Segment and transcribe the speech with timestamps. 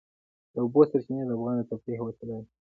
[0.53, 2.43] د اوبو سرچینې د افغانانو د تفریح یوه وسیله ده.